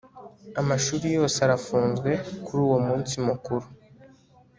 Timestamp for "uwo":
2.67-2.77